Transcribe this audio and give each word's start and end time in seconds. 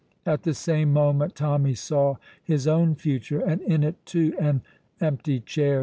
At 0.25 0.41
the 0.41 0.55
same 0.55 0.91
moment 0.93 1.35
Tommy 1.35 1.75
saw 1.75 2.15
his 2.43 2.65
own 2.67 2.95
future, 2.95 3.39
and 3.39 3.61
in 3.61 3.83
it, 3.83 4.03
too, 4.03 4.33
an 4.39 4.63
empty 4.99 5.39
chair. 5.41 5.79